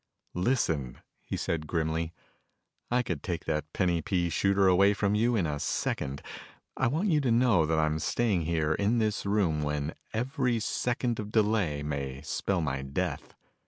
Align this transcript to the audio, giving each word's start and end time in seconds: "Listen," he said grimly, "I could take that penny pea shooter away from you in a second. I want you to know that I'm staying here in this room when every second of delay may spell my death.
"Listen," 0.33 0.97
he 1.21 1.37
said 1.37 1.67
grimly, 1.67 2.11
"I 2.89 3.03
could 3.03 3.21
take 3.21 3.45
that 3.45 3.71
penny 3.71 4.01
pea 4.01 4.31
shooter 4.31 4.67
away 4.67 4.95
from 4.95 5.13
you 5.13 5.35
in 5.35 5.45
a 5.45 5.59
second. 5.59 6.23
I 6.75 6.87
want 6.87 7.09
you 7.09 7.21
to 7.21 7.29
know 7.31 7.67
that 7.67 7.77
I'm 7.77 7.99
staying 7.99 8.45
here 8.45 8.73
in 8.73 8.97
this 8.97 9.27
room 9.27 9.61
when 9.61 9.93
every 10.11 10.59
second 10.59 11.19
of 11.19 11.31
delay 11.31 11.83
may 11.83 12.23
spell 12.23 12.61
my 12.61 12.81
death. 12.81 13.35